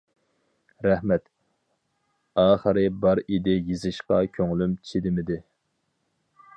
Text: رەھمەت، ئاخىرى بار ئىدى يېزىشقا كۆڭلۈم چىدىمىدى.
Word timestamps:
رەھمەت، 0.85 1.23
ئاخىرى 2.45 2.87
بار 3.05 3.23
ئىدى 3.27 3.57
يېزىشقا 3.69 4.21
كۆڭلۈم 4.39 4.75
چىدىمىدى. 4.93 5.43